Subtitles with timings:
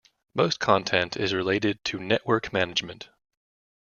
[0.33, 3.09] Most content is related to network management.